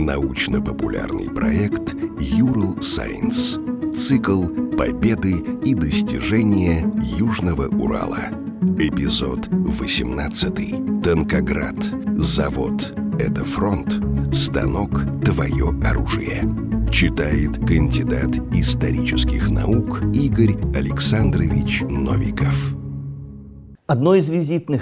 Научно-популярный 0.00 1.28
проект 1.28 1.94
«Юрл 2.18 2.80
Сайенс». 2.80 3.58
Цикл 3.94 4.46
«Победы 4.74 5.34
и 5.62 5.74
достижения 5.74 6.90
Южного 7.18 7.68
Урала». 7.68 8.30
Эпизод 8.78 9.48
18. 9.50 11.02
Танкоград. 11.04 11.76
Завод– 12.16 12.94
это 13.20 13.44
фронт. 13.44 14.02
Станок– 14.34 15.02
твое 15.22 15.68
оружие. 15.84 16.50
Читает 16.90 17.58
кандидат 17.58 18.38
исторических 18.54 19.50
наук 19.50 20.02
Игорь 20.14 20.56
Александрович 20.74 21.82
Новиков. 21.82 22.74
Одно 23.86 24.14
из 24.14 24.30
визитных 24.30 24.80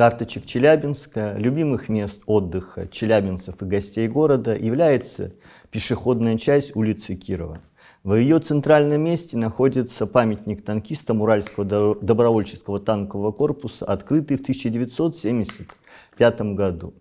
карточек 0.00 0.46
Челябинска, 0.46 1.34
любимых 1.36 1.90
мест 1.90 2.22
отдыха 2.24 2.88
челябинцев 2.88 3.60
и 3.60 3.66
гостей 3.66 4.08
города 4.08 4.56
является 4.56 5.34
пешеходная 5.70 6.38
часть 6.38 6.74
улицы 6.74 7.16
Кирова. 7.16 7.60
В 8.02 8.14
ее 8.14 8.38
центральном 8.38 9.02
месте 9.02 9.36
находится 9.36 10.06
памятник 10.06 10.64
танкистам 10.64 11.20
Уральского 11.20 11.66
добровольческого 11.96 12.80
танкового 12.80 13.32
корпуса, 13.32 13.84
открытый 13.84 14.38
в 14.38 14.40
1975 14.40 16.40
году. 16.54 16.94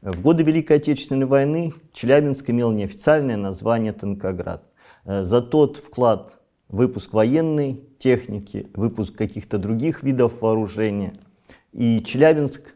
В 0.00 0.22
годы 0.22 0.42
Великой 0.42 0.78
Отечественной 0.78 1.26
войны 1.26 1.74
Челябинск 1.92 2.48
имел 2.48 2.72
неофициальное 2.72 3.36
название 3.36 3.92
Танкоград. 3.92 4.64
За 5.04 5.42
тот 5.42 5.76
вклад 5.76 6.40
выпуск 6.70 7.12
военной 7.12 7.84
техники, 7.98 8.70
выпуск 8.74 9.14
каких-то 9.14 9.58
других 9.58 10.02
видов 10.02 10.40
вооружения– 10.40 11.12
и 11.72 12.02
Челябинск, 12.02 12.74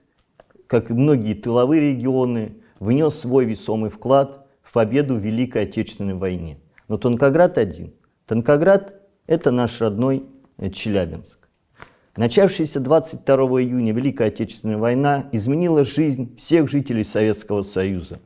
как 0.66 0.90
и 0.90 0.94
многие 0.94 1.34
тыловые 1.34 1.92
регионы, 1.92 2.56
внес 2.78 3.14
свой 3.14 3.44
весомый 3.44 3.90
вклад 3.90 4.46
в 4.62 4.72
победу 4.72 5.14
в 5.14 5.18
Великой 5.18 5.64
Отечественной 5.64 6.14
войне. 6.14 6.58
Но 6.88 6.98
Тонкоград 6.98 7.58
один. 7.58 7.92
Тонкоград– 8.26 8.94
это 9.26 9.50
наш 9.50 9.80
родной 9.80 10.24
э, 10.58 10.70
Челябинск. 10.70 11.38
Начавшаяся 12.16 12.80
22 12.80 13.34
июня 13.62 13.92
Великая 13.92 14.28
Отечественная 14.28 14.76
война 14.76 15.28
изменила 15.32 15.84
жизнь 15.84 16.36
всех 16.36 16.68
жителей 16.68 17.04
Советского 17.04 17.62
Союза. 17.62 18.20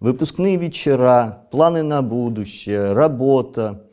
Выпускные 0.00 0.56
вечера, 0.56 1.46
планы 1.50 1.82
на 1.82 2.00
будущее, 2.02 2.92
работа, 2.92 3.90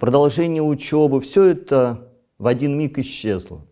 продолжение 0.00 0.62
учебы– 0.62 1.20
все 1.22 1.46
это 1.46 2.08
в 2.38 2.46
один 2.46 2.78
миг 2.78 2.98
исчезло. 2.98 3.64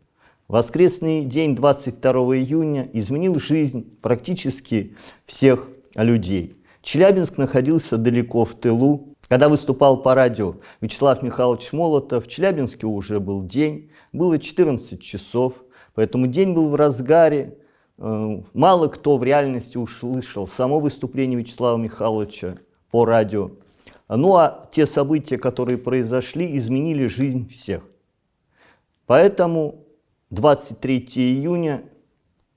Воскресный 0.52 1.24
день 1.24 1.56
22 1.56 2.12
июня 2.36 2.86
изменил 2.92 3.40
жизнь 3.40 3.96
практически 4.02 4.94
всех 5.24 5.70
людей. 5.94 6.62
Челябинск 6.82 7.38
находился 7.38 7.96
далеко 7.96 8.44
в 8.44 8.52
тылу. 8.52 9.16
Когда 9.28 9.48
выступал 9.48 10.02
по 10.02 10.14
радио 10.14 10.56
Вячеслав 10.82 11.22
Михайлович 11.22 11.72
Молотов, 11.72 12.26
в 12.26 12.28
Челябинске 12.28 12.86
уже 12.86 13.18
был 13.18 13.42
день, 13.42 13.92
было 14.12 14.38
14 14.38 15.00
часов, 15.00 15.64
поэтому 15.94 16.26
день 16.26 16.52
был 16.52 16.68
в 16.68 16.74
разгаре. 16.74 17.56
Э, 17.96 18.42
мало 18.52 18.88
кто 18.88 19.16
в 19.16 19.24
реальности 19.24 19.78
услышал 19.78 20.46
само 20.46 20.80
выступление 20.80 21.38
Вячеслава 21.38 21.78
Михайловича 21.78 22.58
по 22.90 23.06
радио. 23.06 23.52
Ну 24.06 24.36
а 24.36 24.68
те 24.70 24.84
события, 24.84 25.38
которые 25.38 25.78
произошли, 25.78 26.58
изменили 26.58 27.06
жизнь 27.06 27.48
всех. 27.48 27.84
Поэтому 29.06 29.86
23 30.32 30.98
июня 31.16 31.84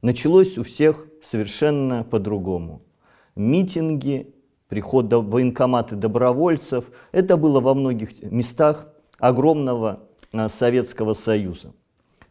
началось 0.02 0.58
у 0.58 0.64
всех 0.64 1.10
совершенно 1.22 2.06
по-другому. 2.06 2.82
Митинги, 3.36 4.34
приход 4.70 5.12
в 5.12 5.30
военкоматы 5.30 5.98
добровольцев, 5.98 6.90
это 7.12 7.36
было 7.36 7.60
во 7.60 7.74
многих 7.74 8.22
местах 8.24 8.88
огромного 9.20 10.08
а, 10.32 10.48
Советского 10.48 11.14
Союза. 11.16 11.74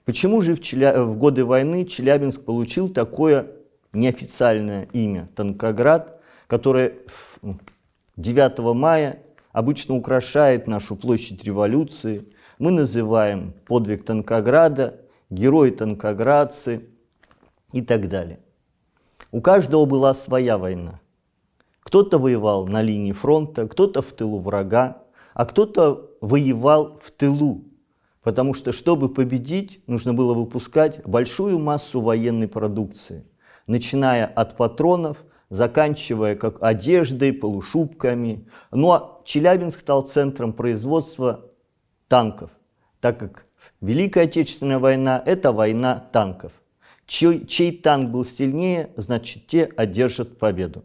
Почему 0.06 0.40
же 0.40 0.54
в, 0.54 0.62
Челя... 0.62 1.04
в 1.04 1.18
годы 1.18 1.44
войны 1.44 1.84
Челябинск 1.84 2.40
получил 2.40 2.88
такое 2.88 3.48
неофициальное 3.92 4.88
имя 4.94 5.28
Танкоград, 5.36 6.22
которое 6.46 6.94
9 8.16 8.74
мая 8.74 9.22
обычно 9.52 9.94
украшает 9.94 10.66
нашу 10.66 10.96
площадь 10.96 11.44
революции. 11.44 12.24
Мы 12.58 12.70
называем 12.70 13.52
подвиг 13.66 14.06
Танкограда 14.06 15.03
герои 15.30 15.70
танкоградцы 15.70 16.88
и 17.72 17.82
так 17.82 18.08
далее. 18.08 18.40
У 19.32 19.40
каждого 19.40 19.84
была 19.84 20.14
своя 20.14 20.58
война. 20.58 21.00
Кто-то 21.80 22.18
воевал 22.18 22.66
на 22.66 22.82
линии 22.82 23.12
фронта, 23.12 23.68
кто-то 23.68 24.00
в 24.00 24.12
тылу 24.12 24.40
врага, 24.40 25.02
а 25.34 25.44
кто-то 25.44 26.10
воевал 26.20 26.96
в 27.00 27.10
тылу, 27.10 27.64
потому 28.22 28.54
что, 28.54 28.72
чтобы 28.72 29.12
победить, 29.12 29.82
нужно 29.86 30.14
было 30.14 30.34
выпускать 30.34 31.04
большую 31.06 31.58
массу 31.58 32.00
военной 32.00 32.48
продукции, 32.48 33.26
начиная 33.66 34.26
от 34.26 34.56
патронов, 34.56 35.24
заканчивая 35.50 36.36
как 36.36 36.62
одеждой, 36.62 37.32
полушубками. 37.32 38.48
Ну 38.70 38.92
а 38.92 39.20
Челябинск 39.24 39.80
стал 39.80 40.02
центром 40.02 40.52
производства 40.52 41.50
танков, 42.08 42.50
так 43.00 43.18
как 43.18 43.46
Великая 43.80 44.24
Отечественная 44.24 44.78
война– 44.78 45.22
это 45.26 45.52
война 45.52 45.98
танков. 46.12 46.52
Чей, 47.06 47.46
чей 47.46 47.76
танк 47.76 48.10
был 48.10 48.24
сильнее, 48.24 48.90
значит, 48.96 49.46
те 49.46 49.64
одержат 49.76 50.38
победу. 50.38 50.84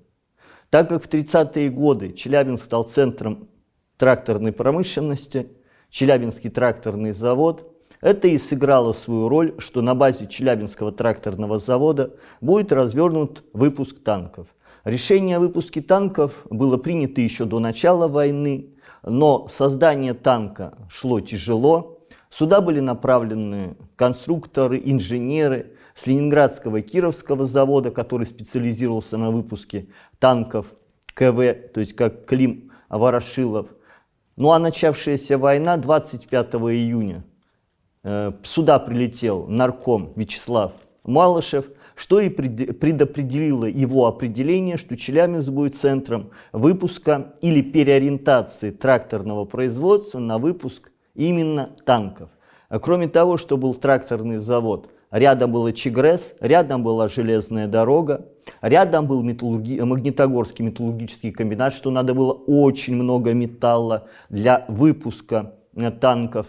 Так 0.69 0.89
как 0.89 1.03
в 1.03 1.07
30-е 1.07 1.69
годы 1.69 2.13
Челябинск 2.13 2.65
стал 2.65 2.83
центром 2.83 3.47
тракторной 3.97 4.51
промышленности, 4.51 5.47
Челябинский 5.89 6.49
тракторный 6.49 7.13
завод, 7.13 7.75
это 8.01 8.27
и 8.27 8.37
сыграло 8.37 8.93
свою 8.93 9.27
роль, 9.27 9.55
что 9.57 9.81
на 9.81 9.95
базе 9.95 10.27
Челябинского 10.27 10.91
тракторного 10.91 11.59
завода 11.59 12.15
будет 12.39 12.71
развернут 12.71 13.43
выпуск 13.53 14.01
танков. 14.03 14.47
Решение 14.85 15.37
о 15.37 15.41
выпуске 15.41 15.81
танков 15.81 16.45
было 16.49 16.77
принято 16.77 17.19
еще 17.19 17.45
до 17.45 17.59
начала 17.59 18.07
войны, 18.07 18.69
но 19.03 19.47
создание 19.49 20.13
танка 20.13 20.77
шло 20.89 21.19
тяжело, 21.19 21.98
Сюда 22.29 22.61
были 22.61 22.79
направлены 22.79 23.75
конструкторы, 23.95 24.79
инженеры 24.83 25.73
с 25.95 26.05
Ленинградского 26.05 26.77
и 26.77 26.81
Кировского 26.81 27.45
завода, 27.45 27.89
который 27.91 28.27
специализировался 28.27 29.17
на 29.17 29.31
выпуске 29.31 29.87
танков 30.19 30.67
КВ, 31.13 31.53
то 31.73 31.79
есть 31.79 31.95
как 31.95 32.25
Клим 32.25 32.71
Ворошилов. 32.87 33.69
Ну 34.35 34.51
а 34.51 34.59
начавшаяся 34.59 35.37
война 35.37 35.77
25 35.77 36.55
июня. 36.55 37.25
Э, 38.03 38.31
сюда 38.43 38.79
прилетел 38.79 39.47
нарком 39.47 40.13
Вячеслав 40.15 40.73
Малышев, 41.03 41.65
что 41.95 42.19
и 42.19 42.29
предопределило 42.29 43.65
его 43.65 44.05
определение, 44.05 44.77
что 44.77 44.95
Челябинск 44.95 45.49
будет 45.49 45.77
центром 45.77 46.29
выпуска 46.53 47.33
или 47.41 47.61
переориентации 47.61 48.71
тракторного 48.71 49.45
производства 49.45 50.19
на 50.19 50.37
выпуск 50.37 50.91
именно 51.19 51.69
танков. 51.85 52.29
А 52.69 52.79
кроме 52.79 53.07
того, 53.07 53.37
что 53.37 53.57
был 53.57 53.75
тракторный 53.75 54.37
завод, 54.37 54.89
рядом 55.11 55.51
был 55.51 55.71
Чигрес, 55.71 56.33
рядом 56.39 56.83
была 56.83 57.09
железная 57.09 57.67
дорога, 57.67 58.27
рядом 58.61 59.05
был 59.07 59.21
металлурги... 59.21 59.79
Магнитогорский 59.81 60.63
металлургический 60.63 61.31
комбинат, 61.31 61.73
что 61.73 61.91
надо 61.91 62.13
было 62.13 62.31
очень 62.31 62.95
много 62.95 63.33
металла 63.33 64.07
для 64.29 64.65
выпуска 64.69 65.55
э, 65.75 65.91
танков. 65.91 66.47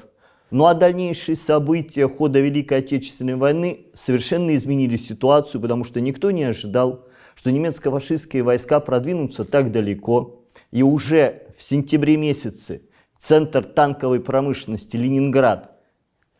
Ну 0.50 0.66
а 0.66 0.75
дальнейшие 0.75 1.37
события 1.37 2.08
хода 2.08 2.41
Великой 2.41 2.78
Отечественной 2.78 3.37
войны 3.37 3.87
совершенно 3.94 4.54
изменили 4.56 4.97
ситуацию, 4.97 5.60
потому 5.60 5.84
что 5.84 6.00
никто 6.00 6.31
не 6.31 6.44
ожидал, 6.44 7.06
что 7.34 7.50
немецко-фашистские 7.50 8.42
войска 8.42 8.81
продвинутся 8.81 9.44
так 9.44 9.72
далеко. 9.72 10.44
И 10.70 10.82
уже 10.82 11.46
в 11.56 11.62
сентябре 11.62 12.17
месяце 12.17 12.82
центр 13.20 13.64
танковой 13.64 14.19
промышленности 14.19 14.96
Ленинград 14.96 15.78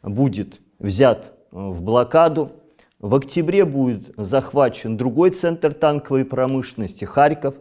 будет 0.03 0.61
взят 0.79 1.35
э, 1.53 1.57
в 1.57 1.83
блокаду. 1.83 2.53
В 2.99 3.15
октябре 3.15 3.65
будет 3.65 4.13
захвачен 4.17 4.97
другой 4.97 5.31
центр 5.31 5.73
танковой 5.73 6.25
промышленности 6.25 7.05
Харьков. 7.05 7.55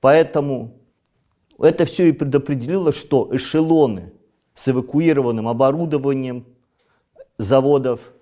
Поэтому 0.00 0.78
это 1.58 1.86
все 1.86 2.08
и 2.08 2.12
предопределило, 2.12 2.92
что 2.92 3.28
эшелоны 3.32 4.12
с 4.54 4.68
эвакуированным 4.68 5.48
оборудованием 5.48 6.46
заводов, 7.38 8.12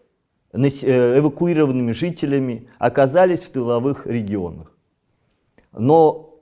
э, 0.53 1.19
эвакуированными 1.19 1.91
жителями 1.93 2.69
оказались 2.79 3.41
в 3.41 3.51
тыловых 3.51 4.06
регионах. 4.06 4.73
Но 5.73 6.41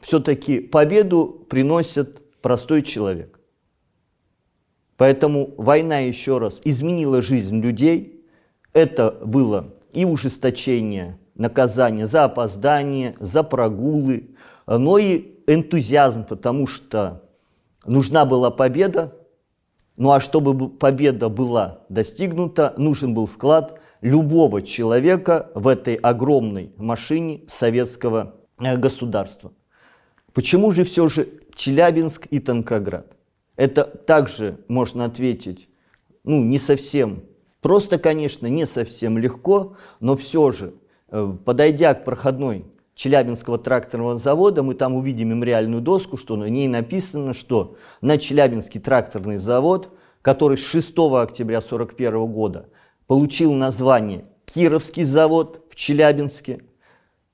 все-таки 0.00 0.58
победу 0.58 1.46
приносят 1.48 2.21
простой 2.42 2.82
человек. 2.82 3.40
Поэтому 4.96 5.54
война 5.56 5.98
еще 5.98 6.38
раз 6.38 6.60
изменила 6.64 7.22
жизнь 7.22 7.60
людей. 7.60 8.24
Это 8.72 9.10
было 9.24 9.74
и 9.92 10.04
ужесточение 10.04 11.18
наказание 11.34 12.06
за 12.06 12.24
опоздание, 12.24 13.14
за 13.18 13.42
прогулы, 13.42 14.30
но 14.66 14.98
и 14.98 15.38
энтузиазм, 15.46 16.24
потому 16.24 16.66
что 16.66 17.22
нужна 17.84 18.24
была 18.24 18.50
победа, 18.50 19.16
ну 19.96 20.12
а 20.12 20.20
чтобы 20.20 20.68
победа 20.68 21.28
была 21.28 21.80
достигнута, 21.88 22.74
нужен 22.76 23.14
был 23.14 23.26
вклад 23.26 23.80
любого 24.00 24.62
человека 24.62 25.50
в 25.54 25.68
этой 25.68 25.94
огромной 25.94 26.72
машине 26.76 27.42
советского 27.48 28.36
э, 28.60 28.76
государства. 28.76 29.52
Почему 30.34 30.70
же 30.70 30.84
все 30.84 31.08
же 31.08 31.28
Челябинск 31.54 32.26
и 32.30 32.38
Танкоград? 32.38 33.16
Это 33.56 33.84
также 33.84 34.58
можно 34.68 35.04
ответить, 35.04 35.68
ну, 36.24 36.42
не 36.42 36.58
совсем 36.58 37.24
просто, 37.60 37.98
конечно, 37.98 38.46
не 38.46 38.66
совсем 38.66 39.18
легко, 39.18 39.76
но 40.00 40.16
все 40.16 40.50
же, 40.50 40.74
э, 41.08 41.34
подойдя 41.44 41.94
к 41.94 42.04
проходной 42.04 42.66
Челябинского 42.94 43.58
тракторного 43.58 44.18
завода, 44.18 44.62
мы 44.62 44.74
там 44.74 44.94
увидим 44.94 45.30
мемориальную 45.30 45.80
доску, 45.80 46.16
что 46.16 46.36
на 46.36 46.44
ней 46.44 46.68
написано, 46.68 47.32
что 47.32 47.76
на 48.00 48.18
Челябинский 48.18 48.80
тракторный 48.80 49.38
завод, 49.38 49.90
который 50.20 50.58
с 50.58 50.64
6 50.66 50.90
октября 51.22 51.58
1941 51.58 52.26
года 52.26 52.68
получил 53.06 53.52
название 53.52 54.24
Кировский 54.44 55.04
завод 55.04 55.64
в 55.70 55.74
Челябинске, 55.74 56.62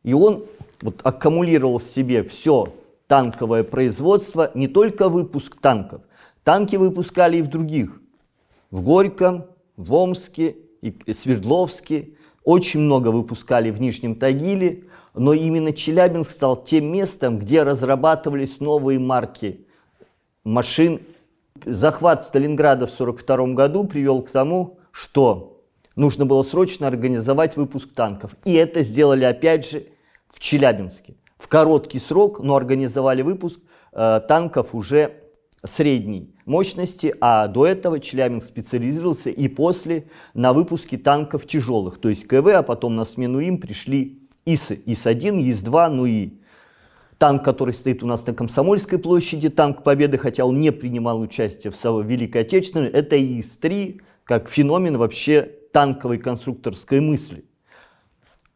и 0.04 0.14
он 0.14 0.44
вот, 0.80 1.00
аккумулировал 1.02 1.78
в 1.78 1.82
себе 1.82 2.22
все 2.22 2.72
танковое 3.08 3.64
производство, 3.64 4.52
не 4.54 4.68
только 4.68 5.08
выпуск 5.08 5.56
танков. 5.60 6.02
Танки 6.44 6.76
выпускали 6.76 7.38
и 7.38 7.42
в 7.42 7.48
других, 7.48 8.00
в 8.70 8.82
Горьком, 8.82 9.46
в 9.76 9.92
Омске, 9.92 10.56
и 10.80 11.12
Свердловске, 11.12 12.10
очень 12.44 12.80
много 12.80 13.08
выпускали 13.08 13.70
в 13.70 13.80
Нижнем 13.80 14.14
Тагиле, 14.14 14.84
но 15.14 15.32
именно 15.32 15.72
Челябинск 15.72 16.30
стал 16.30 16.62
тем 16.62 16.86
местом, 16.86 17.38
где 17.38 17.62
разрабатывались 17.62 18.60
новые 18.60 18.98
марки 18.98 19.66
машин. 20.44 21.00
Захват 21.64 22.24
Сталинграда 22.24 22.86
в 22.86 22.94
1942 22.94 23.54
году 23.54 23.84
привел 23.84 24.22
к 24.22 24.30
тому, 24.30 24.78
что 24.92 25.60
нужно 25.96 26.24
было 26.24 26.42
срочно 26.42 26.86
организовать 26.86 27.56
выпуск 27.56 27.92
танков. 27.92 28.34
И 28.44 28.54
это 28.54 28.82
сделали 28.82 29.24
опять 29.24 29.68
же 29.68 29.84
в 30.28 30.38
Челябинске. 30.38 31.16
В 31.38 31.48
короткий 31.48 31.98
срок, 31.98 32.40
но 32.40 32.56
организовали 32.56 33.22
выпуск 33.22 33.60
э, 33.92 34.20
танков 34.28 34.74
уже 34.74 35.22
средней 35.64 36.34
мощности, 36.44 37.14
а 37.20 37.46
до 37.46 37.66
этого 37.66 38.00
Челябинск 38.00 38.46
специализировался 38.46 39.30
и 39.30 39.48
после 39.48 40.08
на 40.34 40.52
выпуске 40.52 40.98
танков 40.98 41.46
тяжелых, 41.46 41.98
то 41.98 42.08
есть 42.08 42.26
КВ, 42.26 42.48
а 42.54 42.62
потом 42.62 42.96
на 42.96 43.04
смену 43.04 43.40
им 43.40 43.58
пришли 43.58 44.28
ИСы, 44.46 44.80
ИС-1, 44.86 45.40
ИС-2, 45.50 45.88
ну 45.88 46.06
и 46.06 46.38
танк, 47.18 47.44
который 47.44 47.74
стоит 47.74 48.02
у 48.02 48.06
нас 48.06 48.26
на 48.26 48.34
Комсомольской 48.34 48.98
площади, 48.98 49.48
танк 49.48 49.82
Победы, 49.82 50.16
хотя 50.16 50.44
он 50.44 50.60
не 50.60 50.72
принимал 50.72 51.20
участие 51.20 51.72
в 51.72 52.02
Великой 52.02 52.42
Отечественной, 52.42 52.88
это 52.88 53.16
ИС-3, 53.16 54.00
как 54.24 54.48
феномен 54.48 54.96
вообще 54.96 55.42
танковой 55.72 56.18
конструкторской 56.18 57.00
мысли. 57.00 57.44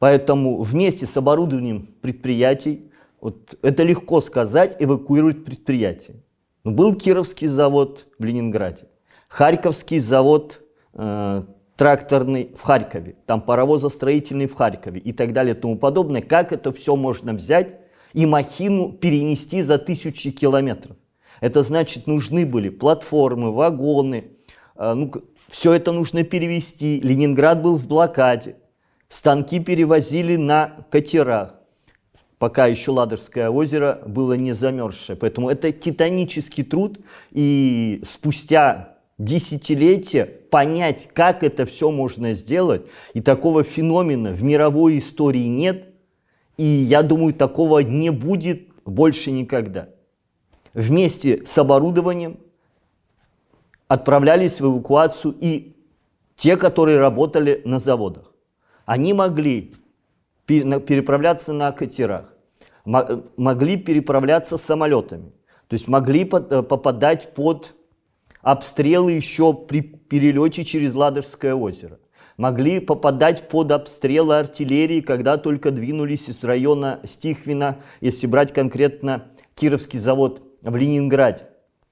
Поэтому 0.02 0.60
вместе 0.60 1.06
с 1.06 1.16
оборудованием 1.16 1.94
предприятий, 2.00 2.90
вот 3.20 3.56
это 3.62 3.84
легко 3.84 4.20
сказать, 4.20 4.74
эвакуировать 4.80 5.44
предприятие. 5.44 6.24
Ну, 6.64 6.72
был 6.72 6.96
Кировский 6.96 7.46
завод 7.46 8.08
в 8.18 8.24
Ленинграде, 8.24 8.88
Харьковский 9.28 10.00
завод 10.00 10.60
э, 10.94 11.42
тракторный 11.76 12.50
в 12.52 12.62
Харькове, 12.62 13.14
там 13.26 13.42
паровозостроительный 13.42 14.46
в 14.46 14.54
Харькове 14.54 14.98
и 14.98 15.12
так 15.12 15.32
далее 15.32 15.54
и 15.54 15.56
тому 15.56 15.78
подобное. 15.78 16.20
Как 16.20 16.52
это 16.52 16.72
все 16.72 16.96
можно 16.96 17.32
взять 17.32 17.76
и 18.12 18.26
махину 18.26 18.90
перенести 18.90 19.62
за 19.62 19.78
тысячи 19.78 20.32
километров? 20.32 20.96
Это 21.40 21.62
значит, 21.62 22.08
нужны 22.08 22.44
были 22.44 22.70
платформы, 22.70 23.52
вагоны, 23.52 24.32
э, 24.74 24.94
ну, 24.94 25.12
все 25.48 25.74
это 25.74 25.92
нужно 25.92 26.24
перевести. 26.24 26.98
Ленинград 26.98 27.62
был 27.62 27.76
в 27.76 27.86
блокаде, 27.86 28.56
станки 29.12 29.60
перевозили 29.60 30.36
на 30.36 30.86
катерах 30.90 31.54
пока 32.42 32.66
еще 32.66 32.90
Ладожское 32.90 33.50
озеро 33.50 34.00
было 34.04 34.32
не 34.32 34.52
замерзшее. 34.52 35.14
Поэтому 35.14 35.48
это 35.48 35.70
титанический 35.70 36.64
труд, 36.64 36.98
и 37.30 38.02
спустя 38.04 38.96
десятилетия 39.16 40.24
понять, 40.24 41.08
как 41.14 41.44
это 41.44 41.66
все 41.66 41.92
можно 41.92 42.34
сделать, 42.34 42.88
и 43.14 43.20
такого 43.20 43.62
феномена 43.62 44.32
в 44.32 44.42
мировой 44.42 44.98
истории 44.98 45.46
нет, 45.46 45.94
и 46.56 46.64
я 46.64 47.02
думаю, 47.02 47.32
такого 47.32 47.78
не 47.78 48.10
будет 48.10 48.70
больше 48.84 49.30
никогда. 49.30 49.90
Вместе 50.74 51.46
с 51.46 51.56
оборудованием 51.58 52.40
отправлялись 53.86 54.60
в 54.60 54.64
эвакуацию 54.66 55.36
и 55.40 55.76
те, 56.36 56.56
которые 56.56 56.98
работали 56.98 57.62
на 57.64 57.78
заводах. 57.78 58.31
Они 58.86 59.12
могли 59.12 59.74
переправляться 60.46 61.52
на 61.52 61.72
катерах, 61.72 62.34
могли 62.84 63.76
переправляться 63.76 64.58
самолетами, 64.58 65.32
то 65.68 65.74
есть 65.74 65.88
могли 65.88 66.22
э, 66.22 66.62
попадать 66.62 67.34
под 67.34 67.74
обстрелы 68.40 69.12
еще 69.12 69.54
при 69.54 69.80
перелете 69.80 70.64
через 70.64 70.94
Ладожское 70.94 71.54
озеро, 71.54 72.00
могли 72.36 72.80
попадать 72.80 73.48
под 73.48 73.70
обстрелы 73.72 74.38
артиллерии, 74.38 75.00
когда 75.00 75.36
только 75.36 75.70
двинулись 75.70 76.28
из 76.28 76.42
района 76.42 77.00
Стихвина, 77.04 77.78
если 78.00 78.26
брать 78.26 78.52
конкретно 78.52 79.28
Кировский 79.54 79.98
завод 79.98 80.42
в 80.62 80.74
Ленинграде. 80.74 81.46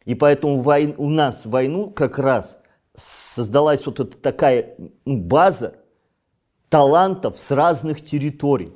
И 0.04 0.14
поэтому 0.14 0.62
у 0.96 1.08
нас 1.08 1.46
войну 1.46 1.90
как 1.90 2.18
раз 2.18 2.58
создалась 2.96 3.86
вот 3.86 4.00
эта 4.00 4.16
такая 4.16 4.74
база 5.04 5.76
талантов 6.70 7.38
с 7.38 7.50
разных 7.50 8.02
территорий 8.02 8.72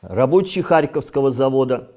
рабочие 0.00 0.64
Харьковского 0.64 1.30
завода, 1.30 1.92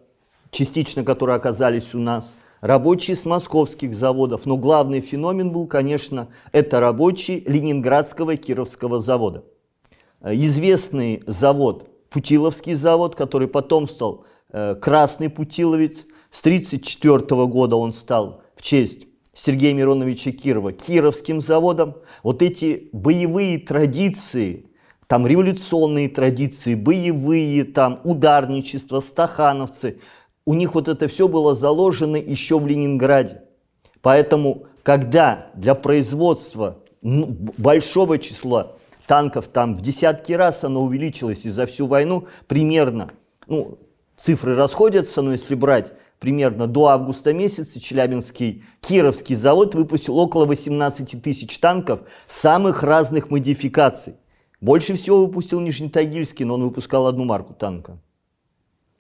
частично 0.52 1.04
которые 1.04 1.38
оказались 1.38 1.96
у 1.96 2.00
нас, 2.00 2.34
рабочие 2.62 3.16
с 3.16 3.26
московских 3.26 3.96
заводов. 3.96 4.46
Но 4.46 4.58
главный 4.58 5.00
феномен 5.00 5.52
был, 5.52 5.68
конечно, 5.68 6.28
это 6.52 6.80
рабочие 6.80 7.40
Ленинградского 7.40 8.32
и 8.32 8.38
Кировского 8.38 9.00
завода. 9.00 9.44
Известный 10.22 11.24
завод, 11.26 11.90
Путиловский 12.10 12.74
завод, 12.74 13.16
который 13.16 13.48
потом 13.48 13.88
стал 13.88 14.26
э, 14.52 14.76
Красный 14.76 15.30
Путиловец. 15.30 16.06
С 16.30 16.42
1934 16.42 17.46
года 17.48 17.78
он 17.78 17.94
стал 17.94 18.42
в 18.56 18.62
честь 18.62 19.08
Сергея 19.34 19.74
Мироновича 19.74 20.32
Кирова 20.32 20.74
Кировским 20.74 21.42
заводом. 21.42 21.96
Вот 22.24 22.42
эти 22.42 22.90
боевые 22.92 23.60
традиции 23.60 24.70
там 25.08 25.28
революционные 25.28 26.10
традиции, 26.10 26.76
боевые, 26.76 27.64
там 27.64 28.00
ударничество, 28.04 29.00
стахановцы. 29.00 30.00
У 30.46 30.54
них 30.54 30.76
вот 30.76 30.88
это 30.88 31.08
все 31.08 31.28
было 31.28 31.56
заложено 31.56 32.16
еще 32.16 32.60
в 32.60 32.68
Ленинграде. 32.68 33.42
Поэтому, 34.02 34.66
когда 34.84 35.48
для 35.56 35.76
производства 35.76 36.80
большого 37.02 38.18
числа 38.18 38.74
танков 39.08 39.48
там 39.48 39.76
в 39.76 39.82
десятки 39.82 40.34
раз 40.34 40.64
оно 40.64 40.84
увеличилось 40.84 41.46
и 41.46 41.50
за 41.50 41.66
всю 41.66 41.88
войну 41.88 42.28
примерно, 42.48 43.12
ну, 43.48 43.78
цифры 44.18 44.56
расходятся, 44.56 45.22
но 45.22 45.34
если 45.34 45.56
брать 45.56 45.94
примерно 46.20 46.66
до 46.66 46.88
августа 46.88 47.34
месяца 47.34 47.80
Челябинский 47.80 48.64
Кировский 48.82 49.36
завод 49.36 49.76
выпустил 49.76 50.18
около 50.18 50.46
18 50.46 51.22
тысяч 51.22 51.60
танков 51.60 52.02
самых 52.26 52.82
разных 52.82 53.30
модификаций. 53.30 54.16
Больше 54.66 54.96
всего 54.96 55.24
выпустил 55.24 55.60
Нижнетагильский, 55.60 56.44
но 56.44 56.56
он 56.56 56.64
выпускал 56.64 57.06
одну 57.06 57.24
марку 57.24 57.54
танка. 57.54 58.00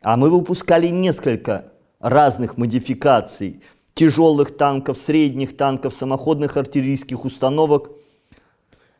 А 0.03 0.15
мы 0.15 0.29
выпускали 0.29 0.89
несколько 0.89 1.71
разных 1.99 2.57
модификаций 2.57 3.63
тяжелых 3.95 4.55
танков, 4.57 4.95
средних 4.95 5.57
танков, 5.57 5.95
самоходных 5.95 6.55
артиллерийских 6.55 7.25
установок. 7.25 7.89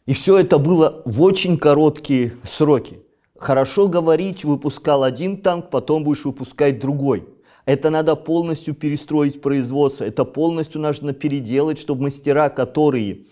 И 0.08 0.14
все 0.14 0.40
это 0.40 0.58
было 0.58 1.04
в 1.06 1.22
очень 1.22 1.60
короткие 1.60 2.34
сроки. 2.42 3.00
Хорошо 3.38 3.88
говорить, 3.88 4.44
выпускал 4.44 5.04
один 5.04 5.44
танк, 5.44 5.70
потом 5.70 6.04
будешь 6.04 6.26
выпускать 6.26 6.80
другой. 6.80 7.28
Это 7.66 7.92
надо 7.92 8.16
полностью 8.16 8.74
перестроить 8.74 9.40
производство, 9.40 10.04
это 10.04 10.26
полностью 10.26 10.82
нужно 10.82 11.14
переделать, 11.14 11.78
чтобы 11.78 12.04
мастера, 12.04 12.50
которые 12.50 13.26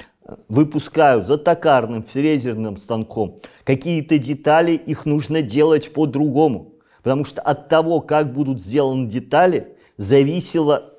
выпускают 0.47 1.27
за 1.27 1.37
токарным, 1.37 2.03
фрезерным 2.03 2.77
станком, 2.77 3.37
какие-то 3.63 4.17
детали, 4.17 4.71
их 4.73 5.05
нужно 5.05 5.41
делать 5.41 5.93
по-другому. 5.93 6.73
Потому 7.01 7.25
что 7.25 7.41
от 7.41 7.67
того, 7.67 7.99
как 7.99 8.33
будут 8.33 8.61
сделаны 8.61 9.07
детали, 9.09 9.75
зависело 9.97 10.93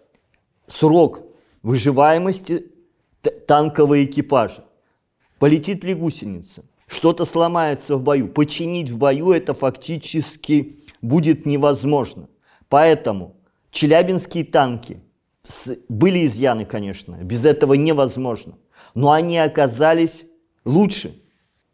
срок 0.66 1.22
выживаемости 1.62 2.66
танкового 3.46 4.04
экипажа. 4.04 4.64
Полетит 5.38 5.82
ли 5.84 5.94
гусеница? 5.94 6.62
что-то 6.86 7.24
сломается 7.24 7.96
в 7.96 8.02
бою. 8.02 8.28
Починить 8.28 8.90
в 8.90 8.96
бою 8.96 9.32
это 9.32 9.54
фактически 9.54 10.78
будет 11.02 11.46
невозможно. 11.46 12.28
Поэтому 12.68 13.36
челябинские 13.70 14.44
танки 14.44 15.00
были 15.88 16.26
изъяны, 16.26 16.64
конечно, 16.64 17.16
без 17.16 17.44
этого 17.44 17.74
невозможно. 17.74 18.54
Но 18.94 19.10
они 19.12 19.38
оказались 19.38 20.24
лучше 20.64 21.20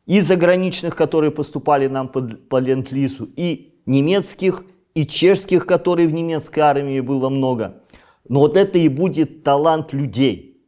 и 0.06 0.20
заграничных, 0.20 0.96
которые 0.96 1.30
поступали 1.30 1.86
нам 1.86 2.08
по, 2.08 2.22
по 2.22 2.58
ленд-лизу, 2.58 3.30
и 3.36 3.80
немецких, 3.86 4.64
и 4.94 5.06
чешских, 5.06 5.66
которые 5.66 6.08
в 6.08 6.12
немецкой 6.12 6.60
армии 6.60 7.00
было 7.00 7.28
много. 7.28 7.82
Но 8.28 8.40
вот 8.40 8.56
это 8.56 8.78
и 8.78 8.88
будет 8.88 9.44
талант 9.44 9.92
людей. 9.92 10.66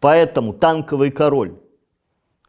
Поэтому 0.00 0.52
танковый 0.52 1.10
король 1.10 1.58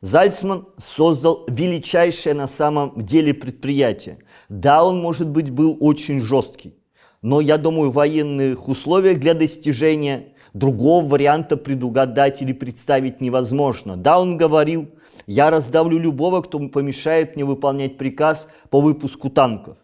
Зальцман 0.02 0.68
создал 0.78 1.46
величайшее 1.50 2.34
на 2.34 2.48
самом 2.48 3.06
деле 3.06 3.34
предприятие. 3.34 4.20
Да, 4.48 4.86
он, 4.86 5.02
может 5.02 5.30
быть, 5.30 5.50
был 5.50 5.78
очень 5.82 6.22
жесткий, 6.22 6.79
но, 7.22 7.42
я 7.42 7.58
думаю, 7.58 7.92
в 7.92 7.96
военных 7.96 8.68
условиях 8.68 9.20
для 9.20 9.34
достижения 9.34 10.34
другого 10.54 11.06
варианта 11.06 11.58
предугадать 11.58 12.42
или 12.42 12.54
представить 12.54 13.22
невозможно. 13.22 13.98
Да, 13.98 14.20
он 14.20 14.38
говорил, 14.38 14.90
я 15.28 15.52
раздавлю 15.52 15.98
любого, 15.98 16.42
кто 16.42 16.60
помешает 16.70 17.36
мне 17.36 17.46
выполнять 17.46 17.98
приказ 17.98 18.48
по 18.70 18.80
выпуску 18.82 19.30
танков. 19.30 19.78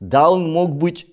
Да, 0.00 0.30
он 0.30 0.50
мог 0.50 0.76
быть 0.76 1.06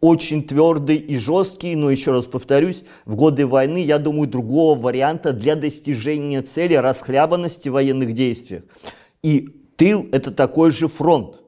очень 0.00 0.44
твердый 0.44 0.96
и 0.96 1.16
жесткий, 1.16 1.74
но 1.74 1.90
еще 1.90 2.12
раз 2.12 2.26
повторюсь, 2.26 2.84
в 3.04 3.16
годы 3.16 3.46
войны, 3.46 3.78
я 3.78 3.98
думаю, 3.98 4.28
другого 4.28 4.78
варианта 4.78 5.32
для 5.32 5.56
достижения 5.56 6.42
цели 6.42 6.74
расхлябанности 6.74 7.68
в 7.68 7.72
военных 7.72 8.14
действиях. 8.14 8.62
И 9.22 9.48
тыл– 9.76 10.06
это 10.12 10.30
такой 10.30 10.70
же 10.70 10.86
фронт. 10.86 11.40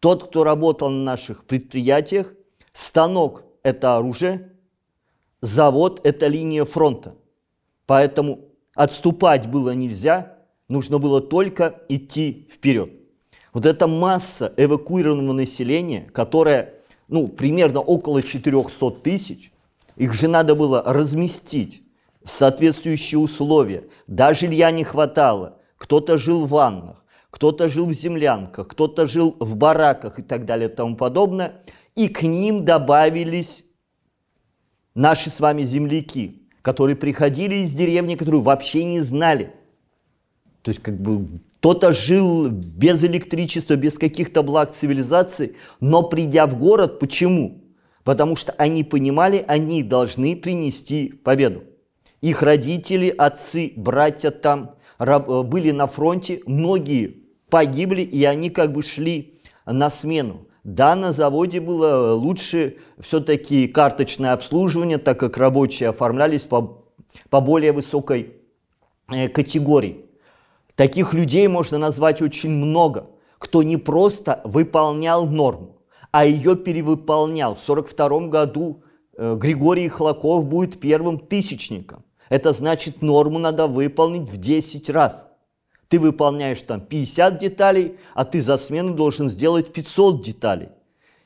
Тот, 0.00 0.28
кто 0.28 0.42
работал 0.42 0.90
на 0.90 1.04
наших 1.04 1.44
предприятиях, 1.44 2.34
станок– 2.72 3.44
это 3.62 3.96
оружие, 3.96 4.52
завод– 5.40 6.00
это 6.04 6.26
линия 6.26 6.64
фронта. 6.64 7.14
Поэтому 7.86 8.40
отступать 8.74 9.48
было 9.48 9.74
нельзя, 9.74 10.38
нужно 10.68 10.98
было 10.98 11.20
только 11.20 11.82
идти 11.88 12.48
вперед. 12.50 12.90
Вот 13.52 13.66
эта 13.66 13.86
масса 13.86 14.52
эвакуированного 14.56 15.34
населения, 15.34 16.08
которая 16.12 16.74
ну, 17.08 17.28
примерно 17.28 17.80
около 17.80 18.22
400 18.22 18.90
тысяч, 19.02 19.52
их 19.96 20.14
же 20.14 20.28
надо 20.28 20.54
было 20.54 20.82
разместить 20.82 21.82
в 22.24 22.30
соответствующие 22.30 23.18
условия. 23.18 23.84
Да, 24.06 24.32
жилья 24.32 24.70
не 24.70 24.84
хватало, 24.84 25.58
кто-то 25.76 26.16
жил 26.16 26.46
в 26.46 26.50
ваннах, 26.50 27.01
кто-то 27.32 27.70
жил 27.70 27.86
в 27.86 27.92
землянках, 27.94 28.68
кто-то 28.68 29.06
жил 29.06 29.34
в 29.40 29.56
бараках 29.56 30.18
и 30.18 30.22
так 30.22 30.44
далее 30.44 30.68
и 30.68 30.72
тому 30.72 30.96
подобное. 30.96 31.62
И 31.96 32.08
к 32.08 32.22
ним 32.22 32.64
добавились 32.64 33.64
наши 34.94 35.30
с 35.30 35.40
вами 35.40 35.64
земляки, 35.64 36.42
которые 36.60 36.94
приходили 36.94 37.56
из 37.56 37.72
деревни, 37.72 38.16
которую 38.16 38.42
вообще 38.42 38.84
не 38.84 39.00
знали. 39.00 39.54
То 40.60 40.70
есть 40.70 40.82
как 40.82 41.00
бы 41.00 41.40
кто-то 41.58 41.94
жил 41.94 42.48
без 42.50 43.02
электричества, 43.02 43.76
без 43.76 43.94
каких-то 43.94 44.42
благ 44.42 44.70
цивилизации, 44.70 45.56
но 45.80 46.02
придя 46.02 46.46
в 46.46 46.58
город, 46.58 46.98
почему? 46.98 47.64
Потому 48.04 48.36
что 48.36 48.52
они 48.58 48.84
понимали, 48.84 49.42
они 49.48 49.82
должны 49.82 50.36
принести 50.36 51.08
победу. 51.24 51.64
Их 52.20 52.42
родители, 52.42 53.08
отцы, 53.08 53.72
братья 53.74 54.30
там 54.30 54.76
были 54.98 55.70
на 55.70 55.86
фронте, 55.86 56.42
многие 56.46 57.21
погибли, 57.52 58.00
и 58.00 58.24
они 58.24 58.48
как 58.48 58.72
бы 58.72 58.82
шли 58.82 59.34
на 59.66 59.90
смену. 59.90 60.46
Да, 60.64 60.96
на 60.96 61.12
заводе 61.12 61.60
было 61.60 62.14
лучше 62.14 62.78
все-таки 62.98 63.68
карточное 63.68 64.32
обслуживание, 64.32 64.96
так 64.96 65.20
как 65.20 65.36
рабочие 65.36 65.90
оформлялись 65.90 66.46
по, 66.46 66.86
по 67.28 67.40
более 67.42 67.72
высокой 67.72 68.36
э, 69.12 69.28
категории. 69.28 70.06
Таких 70.76 71.12
людей 71.12 71.46
можно 71.46 71.76
назвать 71.76 72.22
очень 72.22 72.48
много, 72.48 73.10
кто 73.38 73.62
не 73.62 73.76
просто 73.76 74.40
выполнял 74.44 75.26
норму, 75.26 75.82
а 76.10 76.24
ее 76.24 76.56
перевыполнял. 76.56 77.54
В 77.54 77.62
1942 77.62 78.28
году 78.28 78.82
э, 79.18 79.34
Григорий 79.34 79.90
Хлаков 79.90 80.46
будет 80.46 80.80
первым 80.80 81.18
тысячником. 81.18 82.02
Это 82.30 82.52
значит, 82.52 83.02
норму 83.02 83.38
надо 83.38 83.66
выполнить 83.66 84.30
в 84.30 84.38
10 84.38 84.88
раз. 84.88 85.26
Ты 85.92 86.00
выполняешь 86.00 86.62
там 86.62 86.80
50 86.80 87.36
деталей, 87.36 87.98
а 88.14 88.24
ты 88.24 88.40
за 88.40 88.56
смену 88.56 88.94
должен 88.94 89.28
сделать 89.28 89.74
500 89.74 90.24
деталей. 90.24 90.68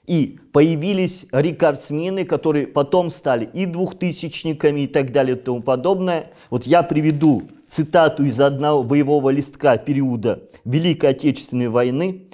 И 0.09 0.41
появились 0.53 1.27
рекордсмены, 1.31 2.25
которые 2.25 2.67
потом 2.67 3.11
стали 3.11 3.49
и 3.55 3.65
двухтысячниками 3.65 4.81
и 4.81 4.87
так 4.89 5.13
далее 5.13 5.37
и 5.37 5.41
тому 5.41 5.63
подобное. 5.63 6.33
Вот 6.51 6.67
я 6.67 6.83
приведу 6.83 7.45
цитату 7.69 8.25
из 8.25 8.41
одного 8.41 8.83
боевого 8.83 9.31
листка 9.31 9.77
периода 9.77 10.49
Великой 10.65 11.11
Отечественной 11.11 11.69
войны. 11.69 12.33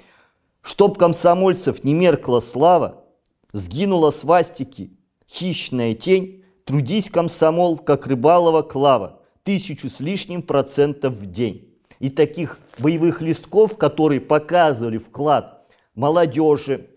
«Чтоб 0.63 0.97
комсомольцев 0.97 1.83
не 1.83 1.93
меркла 1.93 2.39
слава, 2.39 3.03
сгинула 3.51 4.09
свастики, 4.09 4.97
хищная 5.29 5.93
тень, 5.93 6.43
трудись, 6.65 7.11
комсомол, 7.11 7.77
как 7.77 8.07
рыбалова 8.07 8.63
клава, 8.63 9.21
тысячу 9.43 9.87
с 9.87 9.99
лишним 9.99 10.41
процентов 10.41 11.13
в 11.13 11.27
день». 11.27 11.72
И 12.03 12.09
таких 12.09 12.59
боевых 12.79 13.21
листков, 13.21 13.77
которые 13.77 14.19
показывали 14.19 14.97
вклад 14.97 15.65
молодежи, 15.95 16.89